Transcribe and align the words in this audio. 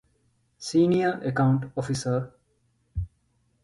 ސީނިއަރ 0.65 1.13
އެކައުންޓް 1.23 1.65
އޮފިސަރ 1.75 2.19